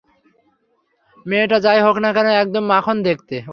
[1.25, 3.35] মেয়েটা যেই হোক না কেন, একদম মাখন দেখতে।